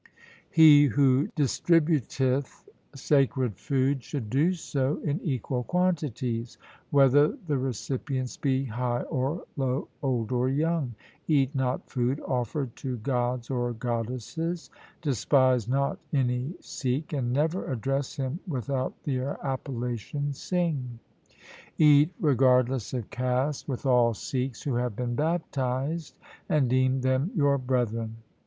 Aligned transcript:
He 0.49 0.85
who 0.85 1.27
distributeth 1.35 2.67
sacred 2.95 3.55
food 3.59 4.01
should 4.03 4.31
do 4.31 4.51
so 4.55 4.97
in 5.03 5.21
equal 5.21 5.63
quantities, 5.63 6.57
whether 6.89 7.37
the 7.45 7.59
recipients 7.59 8.35
be 8.35 8.65
high 8.65 9.03
or 9.03 9.45
low, 9.57 9.89
old 10.01 10.31
or 10.31 10.49
young. 10.49 10.95
Eat 11.27 11.53
not 11.53 11.87
food 11.87 12.19
offered 12.21 12.75
to 12.77 12.97
gods 12.97 13.51
or 13.51 13.73
goddesses. 13.73 14.71
Despise 15.03 15.67
not 15.67 15.99
any 16.11 16.55
Sikh, 16.61 17.13
and 17.13 17.31
never 17.31 17.71
address 17.71 18.15
him 18.15 18.39
without 18.47 18.95
the 19.03 19.19
ap 19.19 19.65
pellation 19.65 20.33
Singh. 20.33 20.97
Eat 21.77 22.09
regardless 22.19 22.91
of 22.95 23.11
caste 23.11 23.67
with 23.67 23.85
all 23.85 24.15
Sikhs 24.15 24.63
who 24.63 24.73
have 24.77 24.95
been 24.95 25.13
baptized, 25.13 26.17
and 26.49 26.71
deem 26.71 27.01
them 27.01 27.29
your 27.35 27.59
brethren. 27.59 28.15